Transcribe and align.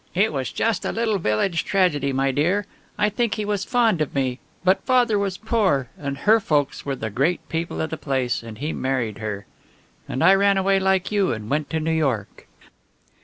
It 0.15 0.33
was 0.33 0.51
just 0.51 0.83
a 0.83 0.91
little 0.91 1.19
village 1.19 1.63
tragedy, 1.63 2.11
my 2.11 2.31
dear. 2.31 2.65
I 2.97 3.07
think 3.07 3.35
he 3.35 3.45
was 3.45 3.63
fond 3.63 4.01
of 4.01 4.15
me, 4.15 4.39
but 4.63 4.81
father 4.81 5.19
was 5.19 5.37
poor 5.37 5.89
and 5.95 6.17
her 6.17 6.39
folks 6.39 6.83
were 6.83 6.95
the 6.95 7.11
great 7.11 7.47
people 7.49 7.79
of 7.81 7.91
the 7.91 7.97
place, 7.97 8.41
and 8.41 8.57
he 8.57 8.73
married 8.73 9.19
her. 9.19 9.45
And 10.09 10.23
I 10.23 10.33
ran 10.33 10.57
away, 10.57 10.79
like 10.79 11.11
you, 11.11 11.31
and 11.31 11.51
went 11.51 11.69
to 11.69 11.79
New 11.79 11.93
York." 11.93 12.47